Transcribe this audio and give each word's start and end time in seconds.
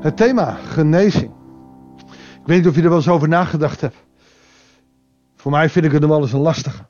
Het 0.00 0.16
thema 0.16 0.54
genezing. 0.54 1.32
Ik 2.40 2.46
weet 2.46 2.58
niet 2.58 2.66
of 2.66 2.74
je 2.74 2.82
er 2.82 2.88
wel 2.88 2.98
eens 2.98 3.08
over 3.08 3.28
nagedacht 3.28 3.80
hebt. 3.80 3.96
Voor 5.36 5.50
mij 5.50 5.68
vind 5.68 5.84
ik 5.84 5.92
het 5.92 6.00
nog 6.00 6.10
wel 6.10 6.20
eens 6.20 6.32
een 6.32 6.40
lastige. 6.40 6.86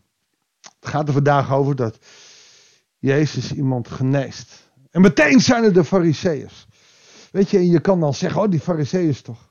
Het 0.61 0.89
gaat 0.89 1.07
er 1.07 1.13
vandaag 1.13 1.53
over 1.53 1.77
dat 1.77 1.99
Jezus 2.99 3.53
iemand 3.53 3.89
geneest. 3.89 4.71
En 4.91 5.01
meteen 5.01 5.41
zijn 5.41 5.65
er 5.65 5.73
de 5.73 5.85
fariseeërs. 5.85 6.67
Weet 7.33 7.51
je, 7.51 7.59
en 7.59 7.67
je 7.67 7.81
kan 7.81 8.01
dan 8.01 8.15
zeggen, 8.15 8.43
oh 8.43 8.51
die 8.51 8.61
fariseeërs 8.61 9.23
toch. 9.23 9.50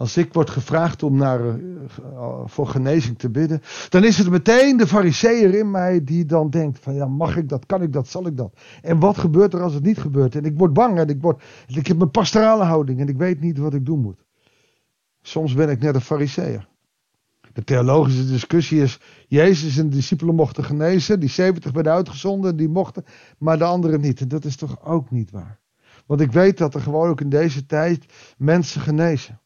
Als 0.00 0.16
ik 0.16 0.32
word 0.32 0.50
gevraagd 0.50 1.02
om 1.02 1.16
naar, 1.16 1.40
uh, 1.40 2.40
voor 2.44 2.66
genezing 2.66 3.18
te 3.18 3.30
bidden, 3.30 3.62
dan 3.88 4.04
is 4.04 4.18
het 4.18 4.30
meteen 4.30 4.76
de 4.76 4.86
fariseer 4.86 5.54
in 5.54 5.70
mij 5.70 6.04
die 6.04 6.24
dan 6.24 6.50
denkt 6.50 6.78
van 6.78 6.94
ja, 6.94 7.06
mag 7.06 7.36
ik 7.36 7.48
dat, 7.48 7.66
kan 7.66 7.82
ik 7.82 7.92
dat, 7.92 8.08
zal 8.08 8.26
ik 8.26 8.36
dat? 8.36 8.52
En 8.82 8.98
wat 8.98 9.18
gebeurt 9.18 9.54
er 9.54 9.62
als 9.62 9.74
het 9.74 9.82
niet 9.82 9.98
gebeurt? 9.98 10.34
En 10.34 10.44
ik 10.44 10.58
word 10.58 10.72
bang 10.72 10.98
en 10.98 11.08
ik, 11.08 11.20
word, 11.20 11.42
ik 11.66 11.86
heb 11.86 11.96
mijn 11.96 12.10
pastorale 12.10 12.64
houding 12.64 13.00
en 13.00 13.08
ik 13.08 13.16
weet 13.16 13.40
niet 13.40 13.58
wat 13.58 13.74
ik 13.74 13.86
doen 13.86 14.00
moet. 14.00 14.24
Soms 15.22 15.54
ben 15.54 15.68
ik 15.68 15.80
net 15.80 15.94
een 15.94 16.00
fariseer. 16.00 16.68
De 17.52 17.64
theologische 17.64 18.26
discussie 18.26 18.82
is, 18.82 19.00
Jezus 19.28 19.78
en 19.78 19.90
de 19.90 19.96
discipelen 19.96 20.34
mochten 20.34 20.64
genezen, 20.64 21.20
die 21.20 21.28
70 21.28 21.72
werden 21.72 21.92
uitgezonden, 21.92 22.56
die 22.56 22.68
mochten, 22.68 23.04
maar 23.38 23.58
de 23.58 23.64
anderen 23.64 24.00
niet. 24.00 24.20
En 24.20 24.28
dat 24.28 24.44
is 24.44 24.56
toch 24.56 24.84
ook 24.84 25.10
niet 25.10 25.30
waar? 25.30 25.58
Want 26.06 26.20
ik 26.20 26.32
weet 26.32 26.58
dat 26.58 26.74
er 26.74 26.80
gewoon 26.80 27.08
ook 27.08 27.20
in 27.20 27.28
deze 27.28 27.66
tijd 27.66 28.04
mensen 28.36 28.80
genezen. 28.80 29.40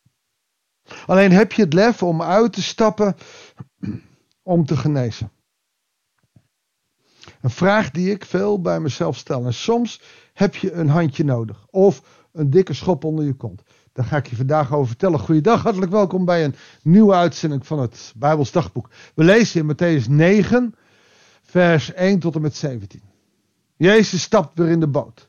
Alleen 1.06 1.32
heb 1.32 1.52
je 1.52 1.62
het 1.62 1.72
lef 1.72 2.02
om 2.02 2.22
uit 2.22 2.52
te 2.52 2.62
stappen 2.62 3.16
om 4.42 4.66
te 4.66 4.76
genezen. 4.76 5.30
Een 7.40 7.50
vraag 7.50 7.90
die 7.90 8.10
ik 8.10 8.24
veel 8.24 8.60
bij 8.60 8.80
mezelf 8.80 9.16
stel. 9.16 9.44
En 9.44 9.54
soms 9.54 10.00
heb 10.32 10.54
je 10.54 10.72
een 10.72 10.88
handje 10.88 11.24
nodig. 11.24 11.66
Of 11.70 12.02
een 12.32 12.50
dikke 12.50 12.74
schop 12.74 13.04
onder 13.04 13.24
je 13.24 13.34
kont. 13.34 13.62
Daar 13.92 14.04
ga 14.04 14.16
ik 14.16 14.26
je 14.26 14.36
vandaag 14.36 14.72
over 14.72 14.86
vertellen. 14.86 15.18
Goeiedag, 15.18 15.62
hartelijk 15.62 15.91
welkom 15.91 16.24
bij 16.24 16.44
een 16.44 16.54
nieuwe 16.82 17.14
uitzending 17.14 17.66
van 17.66 17.78
het 17.78 18.12
Bijbels 18.16 18.52
Dagboek. 18.52 18.91
We 19.14 19.24
lezen 19.24 19.60
in 19.60 19.74
Matthäus 19.74 20.08
9, 20.08 20.74
vers 21.42 21.92
1 21.92 22.19
tot 22.19 22.34
en 22.34 22.41
met 22.41 22.56
17. 22.56 23.02
Jezus 23.76 24.22
stapt 24.22 24.58
weer 24.58 24.69
in 24.69 24.80
de 24.80 24.88
boot 24.88 25.28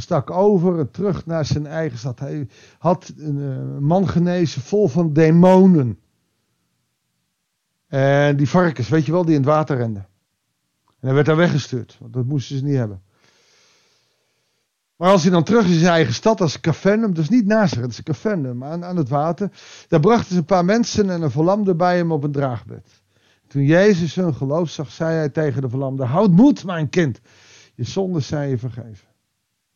stak 0.00 0.30
over 0.30 0.78
en 0.78 0.90
terug 0.90 1.26
naar 1.26 1.44
zijn 1.44 1.66
eigen 1.66 1.98
stad. 1.98 2.18
Hij 2.18 2.48
had 2.78 3.12
een 3.16 3.36
uh, 3.36 3.78
man 3.78 4.08
genezen 4.08 4.62
vol 4.62 4.88
van 4.88 5.12
demonen. 5.12 5.98
En 7.88 8.36
die 8.36 8.48
varkens, 8.48 8.88
weet 8.88 9.06
je 9.06 9.12
wel, 9.12 9.24
die 9.24 9.34
in 9.34 9.40
het 9.40 9.50
water 9.50 9.76
renden. 9.76 10.06
En 10.86 11.06
hij 11.08 11.14
werd 11.14 11.26
daar 11.26 11.36
weggestuurd, 11.36 11.96
want 12.00 12.12
dat 12.12 12.24
moesten 12.24 12.58
ze 12.58 12.64
niet 12.64 12.76
hebben. 12.76 13.02
Maar 14.96 15.10
als 15.10 15.22
hij 15.22 15.30
dan 15.30 15.44
terug 15.44 15.64
is 15.64 15.72
in 15.72 15.78
zijn 15.78 15.92
eigen 15.92 16.14
stad, 16.14 16.40
als 16.40 16.60
Cafennum, 16.60 17.14
dus 17.14 17.28
niet 17.28 17.46
naast 17.46 17.74
het 17.74 18.02
is 18.08 18.26
aan, 18.26 18.84
aan 18.84 18.96
het 18.96 19.08
water. 19.08 19.50
Daar 19.88 20.00
brachten 20.00 20.32
ze 20.32 20.36
een 20.36 20.44
paar 20.44 20.64
mensen 20.64 21.10
en 21.10 21.22
een 21.22 21.30
verlamde 21.30 21.74
bij 21.74 21.96
hem 21.96 22.12
op 22.12 22.24
een 22.24 22.32
draagbed. 22.32 23.02
Toen 23.46 23.64
Jezus 23.64 24.14
hun 24.14 24.34
geloof 24.34 24.70
zag, 24.70 24.90
zei 24.90 25.14
hij 25.14 25.28
tegen 25.28 25.62
de 25.62 25.68
verlamde, 25.68 26.04
houd 26.04 26.30
moed 26.30 26.64
mijn 26.64 26.88
kind, 26.88 27.20
je 27.74 27.84
zonden 27.84 28.22
zijn 28.22 28.48
je 28.48 28.58
vergeven. 28.58 29.11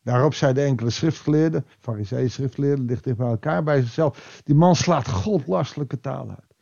Daarop 0.07 0.35
zeiden 0.35 0.65
enkele 0.65 0.91
schriftgeleerden, 0.91 1.67
fariseeën 1.81 2.31
schriftgeleerden, 2.31 2.85
ligt 2.85 3.05
dicht 3.05 3.17
bij 3.17 3.27
elkaar 3.27 3.63
bij 3.63 3.81
zichzelf. 3.81 4.41
Die 4.45 4.55
man 4.55 4.77
slaat 4.77 5.09
godlastelijke 5.09 6.01
taal 6.01 6.29
uit. 6.29 6.55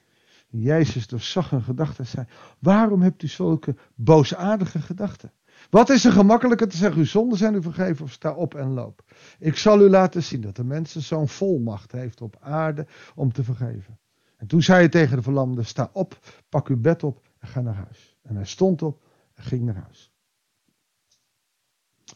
Jezus 0.49 1.07
doorzag 1.07 1.51
hun 1.51 1.63
gedachten 1.63 2.05
en 2.05 2.11
zei, 2.11 2.27
waarom 2.59 3.03
hebt 3.03 3.23
u 3.23 3.27
zulke 3.27 3.77
boosaardige 3.95 4.81
gedachten? 4.81 5.33
Wat 5.71 5.91
is 5.91 6.05
er 6.05 6.13
gemakkelijker 6.13 6.69
te 6.69 6.77
zeggen, 6.77 6.99
uw 6.99 7.07
zonden 7.07 7.39
zijn 7.39 7.55
u 7.55 7.63
vergeven 7.63 8.05
of 8.05 8.13
sta 8.13 8.33
op 8.33 8.55
en 8.55 8.73
loop. 8.73 9.03
Ik 9.39 9.57
zal 9.57 9.81
u 9.81 9.89
laten 9.89 10.23
zien 10.23 10.41
dat 10.41 10.57
de 10.57 10.65
mensen 10.65 11.03
zo'n 11.03 11.29
volmacht 11.29 11.93
heeft 11.93 12.21
op 12.21 12.37
aarde 12.41 12.87
om 13.15 13.33
te 13.33 13.45
vergeven. 13.45 13.99
En 14.37 14.47
toen 14.47 14.63
zei 14.63 14.79
hij 14.79 14.89
tegen 14.89 15.17
de 15.17 15.23
verlamde, 15.23 15.63
sta 15.63 15.91
op, 15.93 16.19
pak 16.49 16.69
uw 16.69 16.81
bed 16.81 17.03
op 17.03 17.21
en 17.39 17.49
ga 17.49 17.61
naar 17.61 17.75
huis. 17.75 18.17
En 18.23 18.35
hij 18.35 18.47
stond 18.47 18.83
op 18.83 19.03
en 19.35 19.43
ging 19.43 19.63
naar 19.65 19.83
huis. 19.83 20.13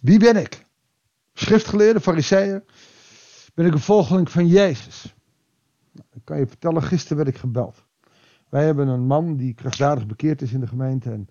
Wie 0.00 0.18
ben 0.18 0.36
ik? 0.36 0.66
Schriftgeleerde, 1.38 2.00
fariseeën, 2.00 2.64
ben 3.54 3.66
ik 3.66 3.72
een 3.72 3.78
volgeling 3.78 4.30
van 4.30 4.46
Jezus. 4.46 5.14
Nou, 5.92 6.08
ik 6.12 6.24
kan 6.24 6.38
je 6.38 6.46
vertellen, 6.46 6.82
gisteren 6.82 7.16
werd 7.16 7.28
ik 7.28 7.36
gebeld. 7.36 7.86
Wij 8.48 8.64
hebben 8.64 8.88
een 8.88 9.06
man 9.06 9.36
die 9.36 9.54
krachtdadig 9.54 10.06
bekeerd 10.06 10.42
is 10.42 10.52
in 10.52 10.60
de 10.60 10.66
gemeente. 10.66 11.10
En, 11.10 11.28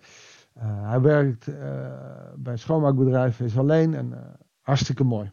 uh, 0.57 0.90
hij 0.90 1.01
werkt 1.01 1.47
uh, 1.47 1.56
bij 2.35 2.53
een 2.53 2.59
schoonmaakbedrijf, 2.59 3.40
is 3.40 3.57
alleen 3.57 3.94
en 3.94 4.12
uh, 4.12 4.18
hartstikke 4.62 5.03
mooi. 5.03 5.31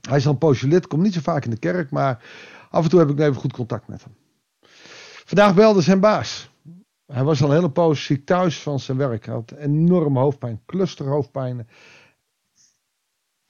Hij 0.00 0.16
is 0.16 0.26
al 0.26 0.38
een 0.40 0.86
komt 0.86 1.02
niet 1.02 1.14
zo 1.14 1.20
vaak 1.20 1.44
in 1.44 1.50
de 1.50 1.58
kerk, 1.58 1.90
maar 1.90 2.24
af 2.70 2.84
en 2.84 2.90
toe 2.90 2.98
heb 2.98 3.10
ik 3.10 3.18
even 3.18 3.34
goed 3.34 3.52
contact 3.52 3.88
met 3.88 4.04
hem. 4.04 4.14
Vandaag 5.24 5.54
belde 5.54 5.80
zijn 5.80 6.00
baas. 6.00 6.50
Hij 7.06 7.24
was 7.24 7.42
al 7.42 7.48
een 7.48 7.54
hele 7.54 7.70
poos 7.70 8.04
ziek 8.04 8.26
thuis 8.26 8.62
van 8.62 8.80
zijn 8.80 8.96
werk. 8.96 9.26
Hij 9.26 9.34
had 9.34 9.50
enorm 9.50 10.16
hoofdpijn, 10.16 10.62
clusterhoofdpijnen. 10.66 11.68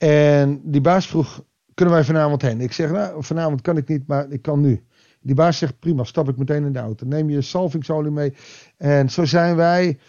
En 0.05 0.61
die 0.63 0.81
baas 0.81 1.07
vroeg, 1.07 1.43
kunnen 1.73 1.93
wij 1.93 2.03
vanavond 2.03 2.41
heen? 2.41 2.61
Ik 2.61 2.71
zeg, 2.71 2.91
nou, 2.91 3.23
vanavond 3.23 3.61
kan 3.61 3.77
ik 3.77 3.87
niet, 3.87 4.07
maar 4.07 4.31
ik 4.31 4.41
kan 4.41 4.61
nu. 4.61 4.85
Die 5.21 5.35
baas 5.35 5.57
zegt, 5.57 5.79
prima, 5.79 6.03
stap 6.03 6.29
ik 6.29 6.37
meteen 6.37 6.65
in 6.65 6.73
de 6.73 6.79
auto. 6.79 7.05
Neem 7.05 7.29
je 7.29 7.41
salvingsolie 7.41 8.11
mee. 8.11 8.33
En 8.77 9.09
zo 9.09 9.25
zijn 9.25 9.55
wij 9.55 9.99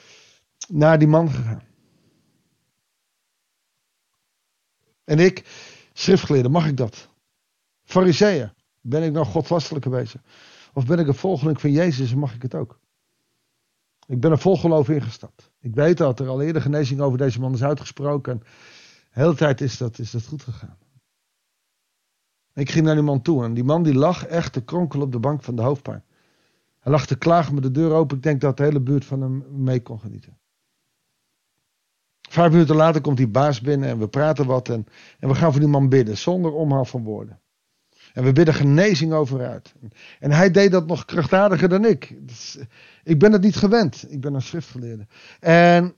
naar 0.68 0.98
die 0.98 1.08
man 1.08 1.30
gegaan. 1.30 1.62
En 5.04 5.18
ik, 5.18 5.44
schriftgeleerde, 5.92 6.48
mag 6.48 6.66
ik 6.66 6.76
dat? 6.76 7.08
Fariseeën, 7.84 8.52
ben 8.80 9.02
ik 9.02 9.12
nou 9.12 9.26
godvastelijke 9.26 9.88
bezig? 9.88 10.20
Of 10.72 10.86
ben 10.86 10.98
ik 10.98 11.06
een 11.06 11.14
volgeling 11.14 11.60
van 11.60 11.70
Jezus 11.70 12.12
en 12.12 12.18
mag 12.18 12.34
ik 12.34 12.42
het 12.42 12.54
ook? 12.54 12.80
Ik 14.06 14.20
ben 14.20 14.30
er 14.30 14.38
vol 14.38 14.56
geloof 14.56 14.88
ingestapt. 14.88 15.50
Ik 15.60 15.74
weet 15.74 15.96
dat 15.96 16.20
er 16.20 16.28
al 16.28 16.42
eerder 16.42 16.62
genezing 16.62 17.00
over 17.00 17.18
deze 17.18 17.40
man 17.40 17.52
is 17.52 17.62
uitgesproken 17.62 18.42
hele 19.22 19.34
tijd 19.34 19.60
is 19.60 19.76
dat, 19.76 19.98
is 19.98 20.10
dat 20.10 20.26
goed 20.26 20.42
gegaan. 20.42 20.78
Ik 22.54 22.70
ging 22.70 22.84
naar 22.84 22.94
die 22.94 23.04
man 23.04 23.22
toe 23.22 23.44
en 23.44 23.54
die 23.54 23.64
man 23.64 23.82
die 23.82 23.94
lag 23.94 24.26
echt 24.26 24.52
te 24.52 24.64
kronkelen 24.64 25.06
op 25.06 25.12
de 25.12 25.18
bank 25.18 25.42
van 25.42 25.56
de 25.56 25.62
hoofdpijn. 25.62 26.04
Hij 26.78 26.92
lag 26.92 27.06
te 27.06 27.18
klagen 27.18 27.54
met 27.54 27.62
de 27.62 27.70
deur 27.70 27.92
open. 27.92 28.16
Ik 28.16 28.22
denk 28.22 28.40
dat 28.40 28.56
de 28.56 28.62
hele 28.62 28.80
buurt 28.80 29.04
van 29.04 29.20
hem 29.20 29.44
mee 29.50 29.82
kon 29.82 30.00
genieten. 30.00 30.38
Vijf 32.28 32.50
minuten 32.50 32.76
later 32.76 33.00
komt 33.00 33.16
die 33.16 33.28
baas 33.28 33.60
binnen 33.60 33.88
en 33.88 33.98
we 33.98 34.08
praten 34.08 34.46
wat 34.46 34.68
en, 34.68 34.86
en 35.18 35.28
we 35.28 35.34
gaan 35.34 35.50
voor 35.50 35.60
die 35.60 35.68
man 35.68 35.88
bidden, 35.88 36.18
zonder 36.18 36.52
omhaal 36.52 36.84
van 36.84 37.02
woorden. 37.02 37.40
En 38.12 38.24
we 38.24 38.32
bidden 38.32 38.54
genezing 38.54 39.12
overuit. 39.12 39.74
En 40.20 40.30
hij 40.30 40.50
deed 40.50 40.70
dat 40.70 40.86
nog 40.86 41.04
krachtdadiger 41.04 41.68
dan 41.68 41.84
ik. 41.84 42.16
ik 43.02 43.18
ben 43.18 43.32
het 43.32 43.42
niet 43.42 43.56
gewend. 43.56 44.06
Ik 44.08 44.20
ben 44.20 44.34
een 44.34 44.42
schriftgeleerde. 44.42 45.06
En 45.40 45.96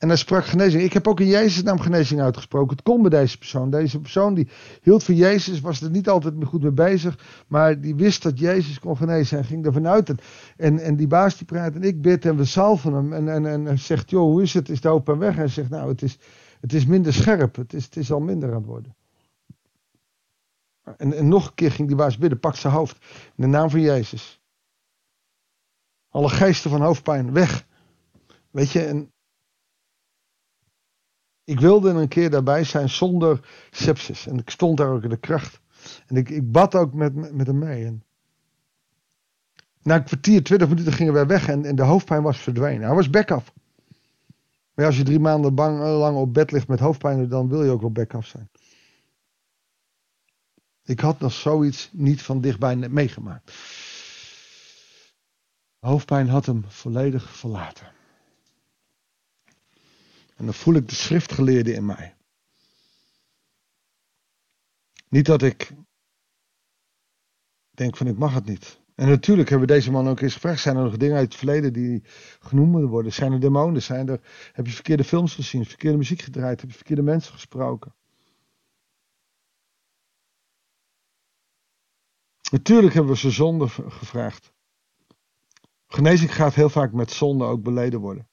en 0.00 0.08
hij 0.08 0.16
sprak 0.16 0.44
genezing. 0.44 0.82
Ik 0.82 0.92
heb 0.92 1.08
ook 1.08 1.20
in 1.20 1.26
Jezus' 1.26 1.62
naam 1.62 1.80
genezing 1.80 2.20
uitgesproken. 2.20 2.76
Het 2.76 2.84
kon 2.84 3.00
bij 3.02 3.10
deze 3.10 3.38
persoon. 3.38 3.70
Deze 3.70 4.00
persoon 4.00 4.34
die 4.34 4.48
hield 4.82 5.04
van 5.04 5.14
Jezus, 5.14 5.60
was 5.60 5.80
er 5.80 5.90
niet 5.90 6.08
altijd 6.08 6.34
goed 6.44 6.62
mee 6.62 6.72
bezig. 6.72 7.44
Maar 7.46 7.80
die 7.80 7.94
wist 7.94 8.22
dat 8.22 8.38
Jezus 8.38 8.78
kon 8.78 8.96
genezen 8.96 9.38
en 9.38 9.44
ging 9.44 9.66
ervan 9.66 9.88
uit. 9.88 10.14
En, 10.56 10.78
en, 10.78 10.96
die 10.96 11.06
baas 11.06 11.36
die 11.36 11.46
praat 11.46 11.74
en 11.74 11.82
ik 11.82 12.02
bid 12.02 12.24
en 12.24 12.36
we 12.36 12.44
salven 12.44 12.92
hem. 12.92 13.12
En, 13.12 13.46
en, 13.46 13.66
en 13.66 13.78
zegt, 13.78 14.10
joh, 14.10 14.22
hoe 14.22 14.42
is 14.42 14.54
het? 14.54 14.68
Is 14.68 14.80
de 14.80 14.88
open 14.88 15.18
weg? 15.18 15.32
En 15.32 15.38
hij 15.38 15.48
zegt, 15.48 15.70
nou, 15.70 15.88
het 15.88 16.02
is, 16.02 16.18
het 16.60 16.72
is 16.72 16.86
minder 16.86 17.12
scherp. 17.12 17.56
Het 17.56 17.72
is, 17.72 17.84
het 17.84 17.96
is 17.96 18.12
al 18.12 18.20
minder 18.20 18.48
aan 18.48 18.56
het 18.56 18.66
worden. 18.66 18.96
En, 20.96 21.12
en 21.12 21.28
nog 21.28 21.46
een 21.46 21.54
keer 21.54 21.72
ging 21.72 21.88
die 21.88 21.96
baas 21.96 22.18
bidden, 22.18 22.40
pak 22.40 22.56
zijn 22.56 22.72
hoofd. 22.72 22.96
In 23.36 23.42
de 23.42 23.46
naam 23.46 23.70
van 23.70 23.80
Jezus. 23.80 24.40
Alle 26.08 26.28
geesten 26.28 26.70
van 26.70 26.80
hoofdpijn, 26.80 27.32
weg. 27.32 27.66
Weet 28.50 28.70
je, 28.70 28.84
en 28.84 29.12
ik 31.44 31.60
wilde 31.60 31.90
een 31.90 32.08
keer 32.08 32.30
daarbij 32.30 32.64
zijn 32.64 32.88
zonder 32.88 33.40
sepsis. 33.70 34.26
En 34.26 34.38
ik 34.38 34.50
stond 34.50 34.76
daar 34.76 34.90
ook 34.90 35.02
in 35.02 35.08
de 35.08 35.16
kracht. 35.16 35.60
En 36.06 36.16
ik, 36.16 36.30
ik 36.30 36.52
bad 36.52 36.74
ook 36.74 36.94
met, 36.94 37.32
met 37.34 37.46
hem 37.46 37.58
mee. 37.58 38.00
Na 39.82 39.94
een 39.94 40.04
kwartier, 40.04 40.42
twintig 40.42 40.68
minuten 40.68 40.92
gingen 40.92 41.12
wij 41.12 41.26
weg 41.26 41.48
en, 41.48 41.64
en 41.64 41.76
de 41.76 41.82
hoofdpijn 41.82 42.22
was 42.22 42.38
verdwenen. 42.38 42.86
Hij 42.86 42.94
was 42.94 43.10
back 43.10 43.30
af. 43.30 43.52
Maar 44.74 44.86
als 44.86 44.96
je 44.96 45.02
drie 45.02 45.20
maanden 45.20 45.54
bang, 45.54 45.78
lang 45.78 46.16
op 46.16 46.34
bed 46.34 46.50
ligt 46.50 46.68
met 46.68 46.80
hoofdpijn, 46.80 47.28
dan 47.28 47.48
wil 47.48 47.64
je 47.64 47.70
ook 47.70 47.80
wel 47.80 47.92
back 47.92 48.14
af 48.14 48.26
zijn. 48.26 48.50
Ik 50.84 51.00
had 51.00 51.20
nog 51.20 51.32
zoiets 51.32 51.90
niet 51.92 52.22
van 52.22 52.40
dichtbij 52.40 52.76
meegemaakt. 52.76 53.52
Hoofdpijn 55.78 56.28
had 56.28 56.46
hem 56.46 56.64
volledig 56.68 57.36
verlaten. 57.36 57.86
En 60.40 60.46
dan 60.46 60.54
voel 60.54 60.74
ik 60.74 60.88
de 60.88 60.94
schriftgeleerde 60.94 61.72
in 61.72 61.86
mij. 61.86 62.16
Niet 65.08 65.26
dat 65.26 65.42
ik 65.42 65.72
denk 67.70 67.96
van 67.96 68.06
ik 68.06 68.18
mag 68.18 68.34
het 68.34 68.44
niet. 68.44 68.80
En 68.94 69.08
natuurlijk 69.08 69.48
hebben 69.48 69.68
deze 69.68 69.90
man 69.90 70.08
ook 70.08 70.20
eens 70.20 70.34
gevraagd: 70.34 70.60
zijn 70.60 70.76
er 70.76 70.82
nog 70.82 70.96
dingen 70.96 71.16
uit 71.16 71.24
het 71.24 71.34
verleden 71.34 71.72
die 71.72 72.02
genoemd 72.40 72.88
worden? 72.88 73.12
Zijn 73.12 73.32
er 73.32 73.40
demonen? 73.40 73.82
Zijn 73.82 74.08
er, 74.08 74.20
heb 74.52 74.66
je 74.66 74.72
verkeerde 74.72 75.04
films 75.04 75.34
gezien? 75.34 75.64
Verkeerde 75.64 75.96
muziek 75.96 76.22
gedraaid? 76.22 76.60
Heb 76.60 76.70
je 76.70 76.76
verkeerde 76.76 77.02
mensen 77.02 77.32
gesproken? 77.32 77.94
Natuurlijk 82.50 82.94
hebben 82.94 83.12
we 83.12 83.18
ze 83.18 83.30
zonde 83.30 83.68
gevraagd. 83.68 84.52
Genezing 85.86 86.34
gaat 86.34 86.54
heel 86.54 86.70
vaak 86.70 86.92
met 86.92 87.10
zonde 87.10 87.44
ook 87.44 87.62
beleden 87.62 88.00
worden. 88.00 88.29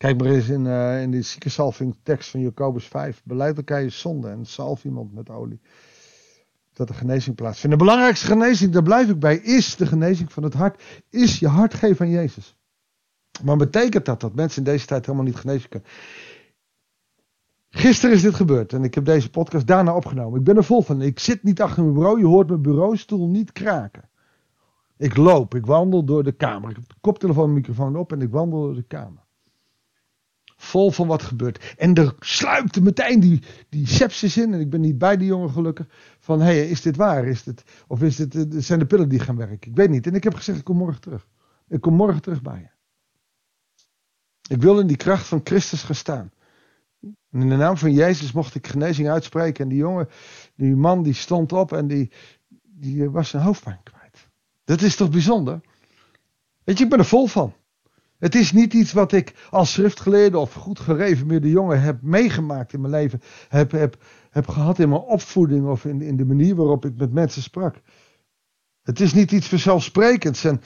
Kijk 0.00 0.20
maar 0.20 0.30
eens 0.30 0.48
in, 0.48 0.64
uh, 0.64 1.02
in 1.02 1.10
de 1.10 1.22
ziekensalving 1.22 1.96
tekst 2.02 2.30
van 2.30 2.40
Jacobus 2.40 2.86
5. 2.86 3.22
Beleid 3.24 3.56
elkaar 3.56 3.82
je 3.82 3.88
zonde 3.88 4.28
en 4.28 4.46
salf 4.46 4.84
iemand 4.84 5.14
met 5.14 5.30
olie. 5.30 5.60
Dat 6.72 6.88
de 6.88 6.94
genezing 6.94 7.36
plaatsvindt. 7.36 7.78
De 7.78 7.84
belangrijkste 7.84 8.26
genezing, 8.26 8.72
daar 8.72 8.82
blijf 8.82 9.08
ik 9.08 9.18
bij, 9.18 9.36
is 9.36 9.76
de 9.76 9.86
genezing 9.86 10.32
van 10.32 10.42
het 10.42 10.54
hart. 10.54 10.82
Is 11.10 11.38
je 11.38 11.48
hart 11.48 11.74
geven 11.74 12.06
aan 12.06 12.12
Jezus. 12.12 12.56
Maar 13.44 13.56
betekent 13.56 14.04
dat 14.04 14.20
dat 14.20 14.34
mensen 14.34 14.58
in 14.58 14.72
deze 14.72 14.86
tijd 14.86 15.06
helemaal 15.06 15.26
niet 15.26 15.36
genezen 15.36 15.68
kunnen? 15.68 15.88
Gisteren 17.70 18.14
is 18.14 18.22
dit 18.22 18.34
gebeurd 18.34 18.72
en 18.72 18.84
ik 18.84 18.94
heb 18.94 19.04
deze 19.04 19.30
podcast 19.30 19.66
daarna 19.66 19.96
opgenomen. 19.96 20.38
Ik 20.38 20.44
ben 20.44 20.56
er 20.56 20.64
vol 20.64 20.82
van. 20.82 21.02
Ik 21.02 21.18
zit 21.18 21.42
niet 21.42 21.62
achter 21.62 21.82
mijn 21.82 21.94
bureau. 21.94 22.18
Je 22.18 22.26
hoort 22.26 22.48
mijn 22.48 22.62
bureaustoel 22.62 23.28
niet 23.28 23.52
kraken. 23.52 24.08
Ik 24.96 25.16
loop, 25.16 25.54
ik 25.54 25.66
wandel 25.66 26.04
door 26.04 26.24
de 26.24 26.32
kamer. 26.32 26.70
Ik 26.70 26.76
heb 26.76 26.88
de 26.88 26.94
koptelefoon 27.00 27.52
microfoon 27.52 27.96
op 27.96 28.12
en 28.12 28.20
ik 28.20 28.30
wandel 28.30 28.60
door 28.60 28.74
de 28.74 28.82
kamer. 28.82 29.28
Vol 30.62 30.90
van 30.90 31.06
wat 31.06 31.22
gebeurt. 31.22 31.74
En 31.76 31.94
er 31.94 32.14
sluipt 32.18 32.80
meteen 32.80 33.20
die, 33.20 33.42
die 33.68 33.86
sepsis 33.86 34.36
in. 34.36 34.54
En 34.54 34.60
ik 34.60 34.70
ben 34.70 34.80
niet 34.80 34.98
bij 34.98 35.16
die 35.16 35.26
jongen 35.26 35.50
gelukkig. 35.50 35.86
Van, 36.18 36.40
hé, 36.40 36.44
hey, 36.44 36.68
is 36.68 36.82
dit 36.82 36.96
waar? 36.96 37.26
Is 37.26 37.42
dit, 37.42 37.62
of 37.86 38.02
is 38.02 38.16
dit, 38.16 38.46
zijn 38.58 38.78
de 38.78 38.86
pillen 38.86 39.08
die 39.08 39.20
gaan 39.20 39.36
werken? 39.36 39.70
Ik 39.70 39.76
weet 39.76 39.90
niet. 39.90 40.06
En 40.06 40.14
ik 40.14 40.24
heb 40.24 40.34
gezegd, 40.34 40.58
ik 40.58 40.64
kom 40.64 40.76
morgen 40.76 41.00
terug. 41.00 41.26
Ik 41.68 41.80
kom 41.80 41.94
morgen 41.94 42.22
terug 42.22 42.42
bij 42.42 42.58
je. 42.58 42.68
Ik 44.54 44.62
wil 44.62 44.78
in 44.78 44.86
die 44.86 44.96
kracht 44.96 45.26
van 45.26 45.40
Christus 45.44 45.82
gaan 45.82 45.94
staan. 45.94 46.32
In 47.30 47.48
de 47.48 47.56
naam 47.56 47.76
van 47.76 47.92
Jezus 47.92 48.32
mocht 48.32 48.54
ik 48.54 48.66
genezing 48.66 49.08
uitspreken. 49.08 49.64
En 49.64 49.68
die 49.70 49.78
jongen, 49.78 50.08
die 50.56 50.76
man, 50.76 51.02
die 51.02 51.14
stond 51.14 51.52
op 51.52 51.72
en 51.72 51.86
die, 51.86 52.12
die 52.64 53.10
was 53.10 53.28
zijn 53.28 53.42
hoofdpijn 53.42 53.82
kwijt. 53.82 54.28
Dat 54.64 54.82
is 54.82 54.96
toch 54.96 55.10
bijzonder? 55.10 55.60
Weet 56.64 56.78
je, 56.78 56.84
ik 56.84 56.90
ben 56.90 56.98
er 56.98 57.04
vol 57.04 57.26
van. 57.26 57.54
Het 58.20 58.34
is 58.34 58.52
niet 58.52 58.72
iets 58.72 58.92
wat 58.92 59.12
ik 59.12 59.46
als 59.50 59.72
schriftgeleerde 59.72 60.38
of 60.38 60.54
goed 60.54 60.78
gereformeerde 60.80 61.50
jongen 61.50 61.82
heb 61.82 62.02
meegemaakt 62.02 62.72
in 62.72 62.80
mijn 62.80 62.92
leven. 62.92 63.20
Heb, 63.48 63.70
heb, 63.70 64.02
heb 64.30 64.48
gehad 64.48 64.78
in 64.78 64.88
mijn 64.88 65.00
opvoeding 65.00 65.68
of 65.68 65.84
in, 65.84 66.02
in 66.02 66.16
de 66.16 66.24
manier 66.24 66.54
waarop 66.54 66.84
ik 66.84 66.96
met 66.96 67.12
mensen 67.12 67.42
sprak. 67.42 67.80
Het 68.82 69.00
is 69.00 69.12
niet 69.12 69.32
iets 69.32 69.48
vanzelfsprekends. 69.48 70.44
En, 70.44 70.62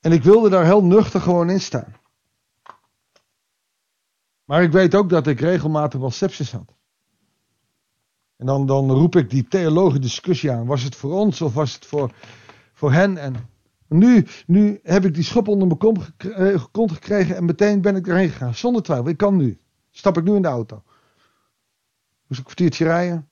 en 0.00 0.12
ik 0.12 0.22
wilde 0.22 0.48
daar 0.48 0.64
heel 0.64 0.84
nuchter 0.84 1.20
gewoon 1.20 1.50
in 1.50 1.60
staan. 1.60 1.96
Maar 4.44 4.62
ik 4.62 4.72
weet 4.72 4.94
ook 4.94 5.08
dat 5.08 5.26
ik 5.26 5.40
regelmatig 5.40 6.00
wel 6.00 6.10
sepsis 6.10 6.52
had. 6.52 6.74
En 8.36 8.46
dan, 8.46 8.66
dan 8.66 8.90
roep 8.90 9.16
ik 9.16 9.30
die 9.30 9.48
theologische 9.48 10.00
discussie 10.00 10.50
aan. 10.50 10.66
Was 10.66 10.82
het 10.82 10.96
voor 10.96 11.12
ons 11.12 11.40
of 11.40 11.54
was 11.54 11.74
het 11.74 11.86
voor, 11.86 12.12
voor 12.72 12.92
hen? 12.92 13.16
En 13.16 13.34
nu, 13.90 14.26
nu 14.46 14.80
heb 14.82 15.04
ik 15.04 15.14
die 15.14 15.24
schop 15.24 15.48
onder 15.48 15.66
mijn 15.66 15.78
kont 16.70 16.92
gekregen 16.92 17.36
en 17.36 17.44
meteen 17.44 17.80
ben 17.80 17.96
ik 17.96 18.06
erheen 18.06 18.28
gegaan. 18.28 18.54
Zonder 18.54 18.82
twijfel. 18.82 19.08
Ik 19.08 19.16
kan 19.16 19.36
nu. 19.36 19.60
Stap 19.90 20.16
ik 20.16 20.24
nu 20.24 20.34
in 20.34 20.42
de 20.42 20.48
auto. 20.48 20.82
Moest 22.26 22.28
ik 22.28 22.36
een 22.38 22.44
kwartiertje 22.44 22.84
rijden. 22.84 23.30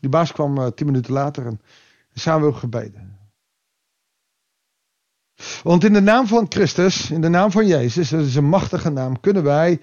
Die 0.00 0.10
baas 0.10 0.32
kwam 0.32 0.58
uh, 0.58 0.66
tien 0.66 0.86
minuten 0.86 1.12
later 1.12 1.46
en 1.46 1.60
samen 2.12 2.48
we 2.48 2.54
gebeden. 2.54 3.18
Want 5.62 5.84
in 5.84 5.92
de 5.92 6.00
naam 6.00 6.26
van 6.26 6.46
Christus, 6.48 7.10
in 7.10 7.20
de 7.20 7.28
naam 7.28 7.50
van 7.50 7.66
Jezus, 7.66 8.08
dat 8.08 8.20
is 8.20 8.34
een 8.34 8.48
machtige 8.48 8.90
naam, 8.90 9.20
kunnen 9.20 9.42
wij 9.42 9.80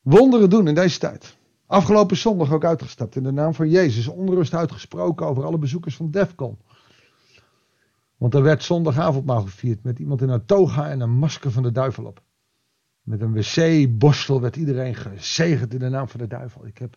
wonderen 0.00 0.50
doen 0.50 0.68
in 0.68 0.74
deze 0.74 0.98
tijd. 0.98 1.36
Afgelopen 1.66 2.16
zondag 2.16 2.52
ook 2.52 2.64
uitgestapt 2.64 3.16
in 3.16 3.22
de 3.22 3.32
naam 3.32 3.54
van 3.54 3.68
Jezus. 3.68 4.08
Onrust 4.08 4.54
uitgesproken 4.54 5.26
over 5.26 5.44
alle 5.44 5.58
bezoekers 5.58 5.96
van 5.96 6.10
Defcon. 6.10 6.58
Want 8.22 8.34
er 8.34 8.42
werd 8.42 8.62
zondagavondmaal 8.62 9.42
gevierd 9.42 9.82
met 9.82 9.98
iemand 9.98 10.22
in 10.22 10.28
een 10.28 10.44
toga 10.44 10.90
en 10.90 11.00
een 11.00 11.10
masker 11.10 11.50
van 11.50 11.62
de 11.62 11.72
duivel 11.72 12.04
op. 12.04 12.22
Met 13.00 13.20
een 13.20 13.32
wc-borstel 13.32 14.40
werd 14.40 14.56
iedereen 14.56 14.94
gezegend 14.94 15.72
in 15.72 15.78
de 15.78 15.88
naam 15.88 16.08
van 16.08 16.20
de 16.20 16.26
duivel. 16.26 16.66
Ik 16.66 16.78
heb, 16.78 16.94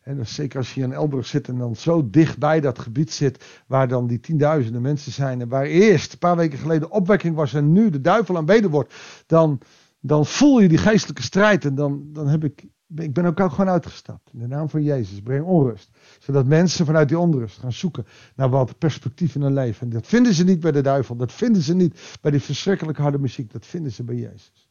en 0.00 0.26
zeker 0.26 0.58
als 0.58 0.74
je 0.74 0.82
in 0.82 0.92
Elburg 0.92 1.26
zit 1.26 1.48
en 1.48 1.58
dan 1.58 1.76
zo 1.76 2.10
dicht 2.10 2.38
bij 2.38 2.60
dat 2.60 2.78
gebied 2.78 3.12
zit, 3.12 3.62
waar 3.66 3.88
dan 3.88 4.06
die 4.06 4.20
tienduizenden 4.20 4.82
mensen 4.82 5.12
zijn. 5.12 5.40
En 5.40 5.48
waar 5.48 5.64
eerst 5.64 6.12
een 6.12 6.18
paar 6.18 6.36
weken 6.36 6.58
geleden 6.58 6.90
opwekking 6.90 7.34
was 7.34 7.54
en 7.54 7.72
nu 7.72 7.90
de 7.90 8.00
duivel 8.00 8.36
aanbeden 8.36 8.70
wordt. 8.70 8.94
Dan, 9.26 9.60
dan 10.00 10.26
voel 10.26 10.60
je 10.60 10.68
die 10.68 10.78
geestelijke 10.78 11.22
strijd. 11.22 11.64
En 11.64 11.74
dan, 11.74 12.12
dan 12.12 12.28
heb 12.28 12.44
ik, 12.44 12.66
ik 12.94 13.12
ben 13.12 13.24
ook, 13.24 13.50
gewoon 13.50 13.68
uitgestapt. 13.68 14.32
In 14.32 14.38
de 14.38 14.46
naam 14.46 14.68
van 14.68 14.82
Jezus, 14.82 15.20
breng 15.20 15.44
onrust. 15.44 15.90
Zodat 16.18 16.46
mensen 16.46 16.86
vanuit 16.86 17.08
die 17.08 17.18
onrust 17.18 17.58
gaan 17.58 17.72
zoeken 17.72 18.06
naar 18.34 18.50
wat 18.50 18.78
perspectief 18.78 19.34
in 19.34 19.42
hun 19.42 19.54
leven. 19.54 19.86
En 19.86 19.92
dat 19.92 20.06
vinden 20.06 20.34
ze 20.34 20.44
niet 20.44 20.60
bij 20.60 20.72
de 20.72 20.80
duivel. 20.80 21.16
Dat 21.16 21.32
vinden 21.32 21.62
ze 21.62 21.74
niet 21.74 22.18
bij 22.20 22.30
die 22.30 22.40
verschrikkelijk 22.40 22.98
harde 22.98 23.18
muziek. 23.18 23.52
Dat 23.52 23.66
vinden 23.66 23.92
ze 23.92 24.04
bij 24.04 24.16
Jezus. 24.16 24.68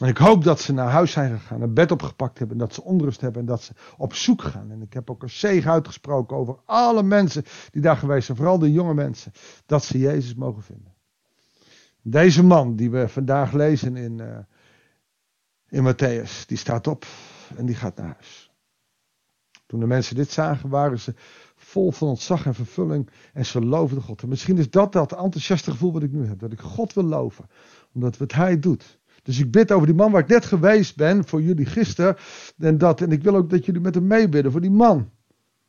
En 0.00 0.08
ik 0.08 0.16
hoop 0.16 0.44
dat 0.44 0.60
ze 0.60 0.72
naar 0.72 0.90
huis 0.90 1.12
zijn 1.12 1.38
gegaan, 1.38 1.62
een 1.62 1.74
bed 1.74 1.90
opgepakt 1.90 2.38
hebben, 2.38 2.58
dat 2.58 2.74
ze 2.74 2.84
onrust 2.84 3.20
hebben 3.20 3.40
en 3.40 3.46
dat 3.46 3.62
ze 3.62 3.72
op 3.96 4.14
zoek 4.14 4.42
gaan. 4.42 4.70
En 4.70 4.82
ik 4.82 4.92
heb 4.92 5.10
ook 5.10 5.22
een 5.22 5.30
zegen 5.30 5.70
uitgesproken 5.70 6.36
over 6.36 6.58
alle 6.64 7.02
mensen 7.02 7.44
die 7.70 7.82
daar 7.82 7.96
geweest 7.96 8.26
zijn, 8.26 8.36
vooral 8.36 8.58
de 8.58 8.72
jonge 8.72 8.94
mensen, 8.94 9.32
dat 9.66 9.84
ze 9.84 9.98
Jezus 9.98 10.34
mogen 10.34 10.62
vinden. 10.62 10.94
Deze 12.02 12.44
man 12.44 12.76
die 12.76 12.90
we 12.90 13.08
vandaag 13.08 13.52
lezen 13.52 13.96
in, 13.96 14.18
uh, 14.18 14.38
in 15.70 15.84
Matthäus, 15.84 16.46
die 16.46 16.56
staat 16.56 16.86
op 16.86 17.06
en 17.56 17.66
die 17.66 17.74
gaat 17.74 17.96
naar 17.96 18.06
huis. 18.06 18.50
Toen 19.66 19.80
de 19.80 19.86
mensen 19.86 20.16
dit 20.16 20.30
zagen, 20.30 20.68
waren 20.68 20.98
ze 20.98 21.14
vol 21.56 21.92
van 21.92 22.08
ontzag 22.08 22.46
en 22.46 22.54
vervulling 22.54 23.10
en 23.32 23.46
ze 23.46 23.60
loofden 23.60 24.02
God. 24.02 24.22
En 24.22 24.28
misschien 24.28 24.58
is 24.58 24.70
dat 24.70 24.92
dat 24.92 25.12
enthousiaste 25.12 25.70
gevoel 25.70 25.92
wat 25.92 26.02
ik 26.02 26.12
nu 26.12 26.26
heb, 26.26 26.38
dat 26.38 26.52
ik 26.52 26.60
God 26.60 26.92
wil 26.92 27.04
loven, 27.04 27.46
omdat 27.92 28.16
wat 28.16 28.32
Hij 28.32 28.58
doet. 28.58 28.98
Dus 29.22 29.38
ik 29.38 29.50
bid 29.50 29.72
over 29.72 29.86
die 29.86 29.96
man 29.96 30.12
waar 30.12 30.22
ik 30.22 30.28
net 30.28 30.44
geweest 30.44 30.96
ben, 30.96 31.28
voor 31.28 31.42
jullie 31.42 31.66
gisteren, 31.66 32.16
en 32.58 32.78
dat. 32.78 33.00
En 33.00 33.12
ik 33.12 33.22
wil 33.22 33.36
ook 33.36 33.50
dat 33.50 33.64
jullie 33.64 33.80
met 33.80 33.94
hem 33.94 34.06
meebidden, 34.06 34.52
voor 34.52 34.60
die 34.60 34.70
man. 34.70 35.10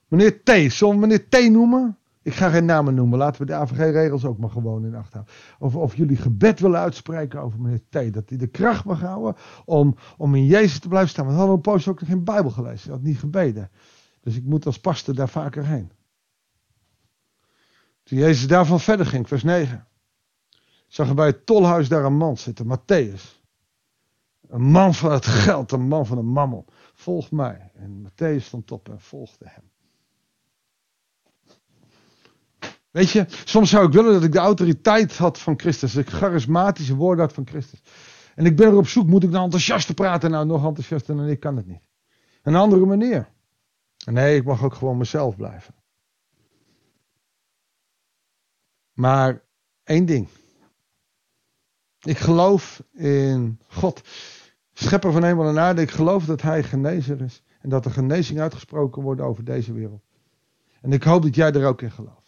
Meneer 0.08 0.44
T, 0.44 0.74
zullen 0.74 0.94
we 0.94 1.00
meneer 1.00 1.30
T 1.30 1.50
noemen? 1.50 1.98
Ik 2.24 2.34
ga 2.34 2.50
geen 2.50 2.66
namen 2.66 2.94
noemen. 2.94 3.18
Laten 3.18 3.42
we 3.42 3.48
de 3.48 3.54
AVG-regels 3.54 4.26
ook 4.26 4.38
maar 4.38 4.50
gewoon 4.50 4.86
in 4.86 4.96
acht 4.96 5.14
houden. 5.14 5.34
Of, 5.60 5.76
of 5.76 5.96
jullie 5.96 6.18
gebed 6.18 6.60
willen 6.60 6.80
uitspreken 6.80 7.42
over 7.42 7.60
meneer 7.60 7.82
T. 7.90 8.14
Dat 8.14 8.30
hij 8.30 8.38
de 8.38 8.48
kracht 8.48 8.86
mag 8.86 9.00
houden 9.00 9.36
om, 9.66 9.96
om 10.18 10.36
in 10.36 10.46
Jezus 10.46 10.80
te 10.80 10.88
blijven 10.88 11.10
staan. 11.10 11.26
Want 11.26 11.38
we 11.38 11.44
hadden 11.44 11.58
een 11.64 11.72
poos 11.72 11.88
ook 11.88 12.00
nog 12.00 12.10
geen 12.10 12.24
Bijbel 12.24 12.52
gelezen. 12.52 12.88
Hij 12.88 12.98
had 12.98 13.08
niet 13.08 13.20
gebeden. 13.20 13.72
Dus 14.22 14.36
ik 14.36 14.44
moet 14.44 14.66
als 14.66 14.80
pastor 14.80 15.16
daar 15.16 15.30
vaker 15.30 15.66
heen. 15.66 15.92
Toen 18.04 18.18
Jezus 18.18 18.48
daarvan 18.48 18.80
verder 18.80 19.06
ging, 19.06 19.28
vers 19.28 19.44
9. 19.44 19.88
Zag 20.88 21.10
er 21.10 21.16
bij 21.16 21.26
het 21.26 21.46
tolhuis 21.46 21.88
daar 21.88 22.06
een 22.06 22.18
man 22.18 22.38
zitten, 22.38 22.78
Matthäus. 22.78 23.40
Een 24.48 24.62
man 24.62 24.94
van 24.94 25.12
het 25.12 25.26
geld, 25.26 25.72
een 25.72 25.88
man 25.88 26.06
van 26.06 26.18
de 26.18 26.24
mammel. 26.24 26.66
Volg 26.94 27.32
mij. 27.32 27.72
En 27.76 28.08
Matthäus 28.08 28.44
stond 28.44 28.72
op 28.72 28.90
en 28.90 29.00
volgde 29.00 29.46
hem. 29.48 29.72
Weet 32.92 33.10
je, 33.10 33.26
soms 33.46 33.70
zou 33.70 33.88
ik 33.88 33.94
willen 33.94 34.14
dat 34.14 34.24
ik 34.24 34.32
de 34.32 34.40
autoriteit 34.40 35.18
had 35.18 35.40
van 35.40 35.60
Christus. 35.60 35.96
Ik 35.96 36.10
charismatische 36.10 36.96
woorden 36.96 37.26
had 37.26 37.34
van 37.34 37.48
Christus. 37.48 37.82
En 38.36 38.46
ik 38.46 38.56
ben 38.56 38.68
er 38.68 38.78
op 38.78 38.88
zoek, 38.88 39.08
moet 39.08 39.24
ik 39.24 39.30
nou 39.30 39.44
enthousiaster 39.44 39.94
praten? 39.94 40.32
Nou, 40.32 40.46
nog 40.46 40.66
enthousiaster 40.66 41.16
dan 41.16 41.28
ik 41.28 41.40
kan 41.40 41.56
het 41.56 41.68
niet. 41.68 41.82
Een 42.44 42.56
andere 42.56 42.86
manier. 42.86 43.30
Nee, 44.06 44.36
ik 44.36 44.44
mag 44.44 44.64
ook 44.64 44.74
gewoon 44.74 44.98
mezelf 44.98 45.36
blijven. 45.36 45.76
Maar 48.94 49.44
één 49.84 50.06
ding. 50.06 50.28
Ik 52.00 52.18
geloof 52.18 52.84
in 52.94 53.60
God, 53.68 54.02
schepper 54.74 55.12
van 55.12 55.24
hemel 55.24 55.48
en 55.48 55.60
aarde. 55.60 55.82
Ik 55.82 55.92
geloof 55.92 56.26
dat 56.26 56.42
Hij 56.42 56.64
genezer 56.64 57.22
is. 57.22 57.44
En 57.60 57.70
dat 57.70 57.86
er 57.86 57.92
genezing 57.92 58.40
uitgesproken 58.40 59.02
wordt 59.02 59.22
over 59.22 59.44
deze 59.44 59.74
wereld. 59.74 60.04
En 60.82 60.94
ik 60.94 61.04
hoop 61.04 61.22
dat 61.22 61.36
jij 61.36 61.52
er 61.52 61.68
ook 61.68 61.82
in 61.82 61.92
gelooft. 61.92 62.21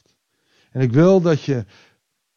En 0.73 0.81
ik 0.81 0.91
wil 0.91 1.21
dat 1.21 1.43
je, 1.43 1.65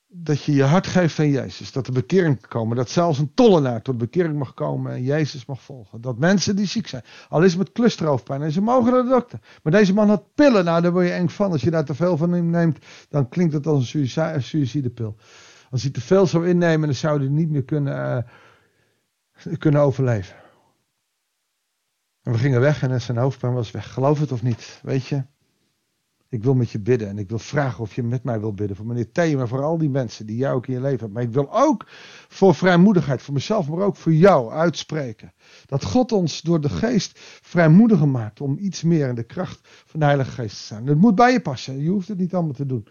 dat 0.07 0.43
je 0.43 0.53
je 0.53 0.63
hart 0.63 0.87
geeft 0.87 1.19
aan 1.19 1.31
Jezus. 1.31 1.73
Dat 1.73 1.87
er 1.87 1.93
bekering 1.93 2.41
kan 2.41 2.49
komen. 2.49 2.77
Dat 2.77 2.91
zelfs 2.91 3.19
een 3.19 3.35
tollenaar 3.35 3.83
tot 3.83 3.99
bekering 3.99 4.39
mag 4.39 4.55
komen 4.55 4.93
en 4.93 5.03
Jezus 5.03 5.47
mag 5.47 5.63
volgen. 5.63 6.01
Dat 6.01 6.19
mensen 6.19 6.57
die 6.57 6.67
ziek 6.67 6.87
zijn, 6.87 7.03
al 7.29 7.43
is 7.43 7.51
het 7.51 7.59
met 7.59 7.73
clusterhoofdpijn 7.73 8.43
en 8.43 8.53
ze 8.53 8.61
mogen 8.61 8.93
naar 8.93 9.03
de 9.03 9.09
dokter. 9.09 9.39
Maar 9.63 9.73
deze 9.73 9.95
man 9.95 10.09
had 10.09 10.35
pillen, 10.35 10.65
nou 10.65 10.83
daar 10.83 10.93
word 10.93 11.07
je 11.07 11.13
eng 11.13 11.29
van. 11.29 11.53
Als 11.53 11.63
je 11.63 11.71
daar 11.71 11.85
te 11.85 11.95
veel 11.95 12.17
van 12.17 12.51
neemt, 12.51 12.79
dan 13.09 13.29
klinkt 13.29 13.53
het 13.53 13.67
als 13.67 13.95
een 13.95 14.43
suïcidepil. 14.43 15.17
Als 15.71 15.83
hij 15.83 15.91
te 15.91 16.01
veel 16.01 16.27
zou 16.27 16.49
innemen, 16.49 16.87
dan 16.87 16.97
zou 16.97 17.19
hij 17.19 17.29
niet 17.29 17.51
meer 17.51 17.65
kunnen, 17.65 18.25
uh, 19.47 19.55
kunnen 19.59 19.81
overleven. 19.81 20.37
En 22.23 22.33
we 22.33 22.39
gingen 22.39 22.61
weg 22.61 22.83
en 22.83 23.01
zijn 23.01 23.19
hoofdpijn 23.19 23.53
was 23.53 23.71
weg. 23.71 23.93
Geloof 23.93 24.21
het 24.21 24.33
of 24.33 24.43
niet, 24.43 24.81
weet 24.83 25.07
je. 25.07 25.25
Ik 26.29 26.43
wil 26.43 26.55
met 26.55 26.71
je 26.71 26.81
bidden 26.81 27.09
en 27.09 27.19
ik 27.19 27.29
wil 27.29 27.39
vragen 27.39 27.81
of 27.81 27.95
je 27.95 28.03
met 28.03 28.25
mij 28.25 28.41
wil 28.41 28.53
bidden. 28.55 28.77
Voor 28.77 28.87
meneer 28.87 29.13
Thema, 29.13 29.47
voor 29.47 29.63
al 29.63 29.79
die 29.79 29.91
mensen 29.91 30.27
die 30.27 30.37
jij 30.37 30.53
ook 30.53 30.67
in 30.67 30.75
je 30.75 30.81
leven 30.81 30.99
hebt. 30.99 31.13
Maar 31.13 31.23
ik 31.23 31.33
wil 31.33 31.49
ook 31.51 31.85
voor 32.29 32.55
vrijmoedigheid, 32.55 33.23
voor 33.23 33.35
mezelf, 33.35 33.69
maar 33.69 33.79
ook 33.79 33.97
voor 33.97 34.13
jou 34.13 34.53
uitspreken. 34.53 35.33
Dat 35.67 35.85
God 35.85 36.13
ons 36.13 36.43
door 36.43 36.61
de 36.61 36.69
geest 36.69 37.19
vrijmoediger 37.43 38.09
maakt 38.09 38.41
om 38.41 38.59
iets 38.59 38.83
meer 38.83 39.09
in 39.09 39.15
de 39.15 39.23
kracht 39.23 39.69
van 39.87 40.01
de 40.01 40.07
Heilige 40.07 40.31
Geest 40.31 40.57
te 40.57 40.63
staan. 40.63 40.87
Het 40.87 40.99
moet 40.99 41.15
bij 41.15 41.33
je 41.33 41.41
passen. 41.41 41.83
Je 41.83 41.91
hoeft 41.91 42.09
het 42.09 42.19
niet 42.19 42.35
allemaal 42.35 42.55
te 42.55 42.67
doen. 42.67 42.87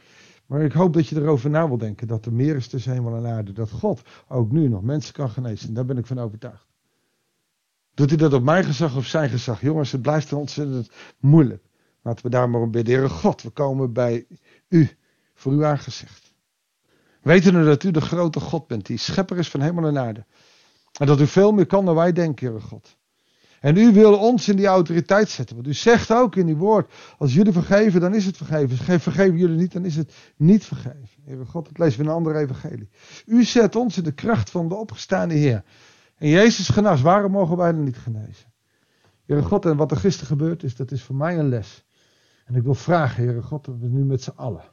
Maar 0.45 0.61
ik 0.61 0.71
hoop 0.71 0.93
dat 0.93 1.07
je 1.07 1.15
erover 1.15 1.49
na 1.49 1.67
wil 1.67 1.77
denken. 1.77 2.07
Dat 2.07 2.25
er 2.25 2.33
meer 2.33 2.55
is 2.55 2.67
tussen 2.67 2.91
hemel 2.91 3.15
en 3.15 3.25
aarde. 3.25 3.51
Dat 3.51 3.71
God 3.71 4.01
ook 4.27 4.51
nu 4.51 4.67
nog 4.67 4.81
mensen 4.81 5.13
kan 5.13 5.29
genezen. 5.29 5.73
Daar 5.73 5.85
ben 5.85 5.97
ik 5.97 6.05
van 6.05 6.19
overtuigd. 6.19 6.67
Doet 7.93 8.09
hij 8.09 8.17
dat 8.17 8.33
op 8.33 8.43
mijn 8.43 8.63
gezag 8.63 8.95
of 8.95 9.05
zijn 9.05 9.29
gezag? 9.29 9.61
Jongens, 9.61 9.91
het 9.91 10.01
blijft 10.01 10.33
ontzettend 10.33 10.89
moeilijk. 11.19 11.63
Laten 12.05 12.23
we 12.25 12.29
daar 12.29 12.49
maar 12.49 12.61
om 12.61 12.71
bidden. 12.71 12.93
Heere 12.93 13.09
God, 13.09 13.41
we 13.41 13.49
komen 13.49 13.93
bij 13.93 14.25
u 14.69 14.89
voor 15.33 15.51
uw 15.51 15.65
aangezicht. 15.65 16.33
Weten 17.21 17.59
we 17.59 17.65
dat 17.65 17.83
u 17.83 17.91
de 17.91 18.01
grote 18.01 18.39
God 18.39 18.67
bent, 18.67 18.85
die 18.85 18.97
schepper 18.97 19.37
is 19.37 19.49
van 19.49 19.61
hemel 19.61 19.85
en 19.87 19.97
aarde. 19.97 20.25
En 20.99 21.07
dat 21.07 21.19
u 21.19 21.27
veel 21.27 21.51
meer 21.51 21.65
kan 21.65 21.85
dan 21.85 21.95
wij 21.95 22.11
denken, 22.11 22.47
Heere 22.47 22.61
God. 22.61 22.97
En 23.59 23.77
u 23.77 23.93
wil 23.93 24.17
ons 24.17 24.47
in 24.47 24.55
die 24.55 24.65
autoriteit 24.65 25.29
zetten. 25.29 25.55
Want 25.55 25.67
u 25.67 25.73
zegt 25.73 26.11
ook 26.11 26.35
in 26.35 26.47
uw 26.47 26.55
woord, 26.55 26.93
als 27.17 27.33
jullie 27.33 27.53
vergeven, 27.53 28.01
dan 28.01 28.15
is 28.15 28.25
het 28.25 28.37
vergeven. 28.37 28.99
Vergeven 28.99 29.37
jullie 29.37 29.57
niet, 29.57 29.71
dan 29.71 29.85
is 29.85 29.95
het 29.95 30.13
niet 30.37 30.65
vergeven. 30.65 31.09
Heere 31.23 31.45
God, 31.45 31.65
dat 31.65 31.77
lezen 31.77 31.97
we 31.97 32.03
in 32.03 32.09
een 32.09 32.15
andere 32.15 32.39
evangelie. 32.39 32.89
U 33.25 33.43
zet 33.43 33.75
ons 33.75 33.97
in 33.97 34.03
de 34.03 34.13
kracht 34.13 34.49
van 34.49 34.69
de 34.69 34.75
opgestaande 34.75 35.33
Heer. 35.33 35.63
En 36.17 36.29
Jezus 36.29 36.69
genas, 36.69 37.01
waarom 37.01 37.31
mogen 37.31 37.57
wij 37.57 37.71
dan 37.71 37.83
niet 37.83 37.97
genezen? 37.97 38.53
Heere 39.25 39.43
God, 39.43 39.65
en 39.65 39.77
wat 39.77 39.91
er 39.91 39.97
gisteren 39.97 40.27
gebeurd 40.27 40.63
is, 40.63 40.75
dat 40.75 40.91
is 40.91 41.03
voor 41.03 41.15
mij 41.15 41.39
een 41.39 41.49
les. 41.49 41.84
En 42.45 42.55
ik 42.55 42.63
wil 42.63 42.75
vragen, 42.75 43.23
Heere 43.23 43.41
God, 43.41 43.65
dat 43.65 43.75
we 43.79 43.87
nu 43.87 44.05
met 44.05 44.23
z'n 44.23 44.33
allen, 44.35 44.63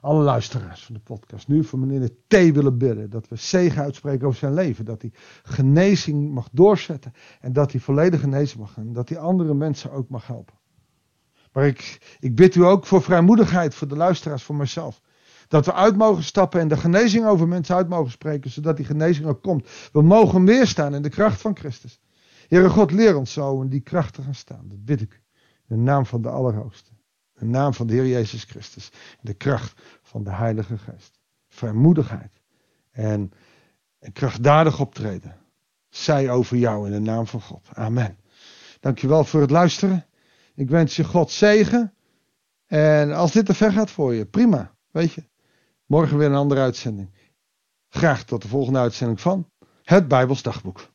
alle 0.00 0.22
luisteraars 0.22 0.84
van 0.84 0.94
de 0.94 1.00
podcast, 1.00 1.48
nu 1.48 1.64
voor 1.64 1.78
meneer 1.78 2.10
T 2.26 2.34
willen 2.34 2.78
bidden. 2.78 3.10
Dat 3.10 3.28
we 3.28 3.36
zegen 3.36 3.82
uitspreken 3.82 4.26
over 4.26 4.38
zijn 4.38 4.54
leven. 4.54 4.84
Dat 4.84 5.02
hij 5.02 5.12
genezing 5.42 6.30
mag 6.32 6.48
doorzetten. 6.52 7.12
En 7.40 7.52
dat 7.52 7.72
hij 7.72 7.80
volledig 7.80 8.20
genezen 8.20 8.58
mag 8.58 8.72
gaan. 8.72 8.92
Dat 8.92 9.08
hij 9.08 9.18
andere 9.18 9.54
mensen 9.54 9.92
ook 9.92 10.08
mag 10.08 10.26
helpen. 10.26 10.54
Maar 11.52 11.66
ik, 11.66 12.16
ik 12.20 12.34
bid 12.34 12.54
u 12.54 12.64
ook 12.64 12.86
voor 12.86 13.02
vrijmoedigheid 13.02 13.74
voor 13.74 13.88
de 13.88 13.96
luisteraars, 13.96 14.42
voor 14.42 14.54
mezelf. 14.54 15.00
Dat 15.48 15.66
we 15.66 15.72
uit 15.72 15.96
mogen 15.96 16.22
stappen 16.22 16.60
en 16.60 16.68
de 16.68 16.76
genezing 16.76 17.26
over 17.26 17.48
mensen 17.48 17.74
uit 17.74 17.88
mogen 17.88 18.10
spreken, 18.10 18.50
zodat 18.50 18.76
die 18.76 18.86
genezing 18.86 19.26
ook 19.26 19.42
komt. 19.42 19.68
We 19.92 20.02
mogen 20.02 20.44
weerstaan 20.44 20.94
in 20.94 21.02
de 21.02 21.08
kracht 21.08 21.40
van 21.40 21.56
Christus. 21.56 22.00
Heere 22.48 22.68
God, 22.68 22.90
leer 22.90 23.16
ons 23.16 23.32
zo 23.32 23.60
in 23.60 23.68
die 23.68 23.80
kracht 23.80 24.14
te 24.14 24.22
gaan 24.22 24.34
staan. 24.34 24.68
Dat 24.68 24.84
bid 24.84 25.00
ik. 25.00 25.22
In 25.68 25.76
de 25.76 25.82
naam 25.82 26.06
van 26.06 26.22
de 26.22 26.28
Allerhoogste. 26.28 26.95
De 27.38 27.44
naam 27.44 27.74
van 27.74 27.86
de 27.86 27.92
Heer 27.92 28.06
Jezus 28.06 28.44
Christus. 28.44 28.90
De 29.20 29.34
kracht 29.34 29.82
van 30.02 30.24
de 30.24 30.30
Heilige 30.30 30.78
Geest. 30.78 31.20
Vrijmoedigheid. 31.48 32.40
En, 32.90 33.32
en 33.98 34.12
krachtdadig 34.12 34.80
optreden. 34.80 35.36
Zij 35.88 36.30
over 36.30 36.56
jou 36.56 36.86
in 36.86 36.92
de 36.92 37.10
naam 37.10 37.26
van 37.26 37.40
God. 37.40 37.68
Amen. 37.72 38.18
Dankjewel 38.80 39.24
voor 39.24 39.40
het 39.40 39.50
luisteren. 39.50 40.06
Ik 40.54 40.68
wens 40.70 40.96
je 40.96 41.04
God 41.04 41.30
zegen. 41.30 41.94
En 42.66 43.12
als 43.12 43.32
dit 43.32 43.46
te 43.46 43.54
ver 43.54 43.72
gaat 43.72 43.90
voor 43.90 44.14
je, 44.14 44.26
prima. 44.26 44.74
Weet 44.90 45.12
je. 45.12 45.24
Morgen 45.86 46.18
weer 46.18 46.28
een 46.28 46.34
andere 46.34 46.60
uitzending. 46.60 47.10
Graag 47.88 48.24
tot 48.24 48.42
de 48.42 48.48
volgende 48.48 48.78
uitzending 48.78 49.20
van 49.20 49.50
het 49.82 50.08
Bijbels 50.08 50.42
Dagboek. 50.42 50.88